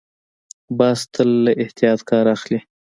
[0.77, 2.59] باز تل له احتیاط کار اخلي